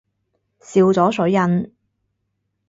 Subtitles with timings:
[0.59, 1.71] 笑咗水印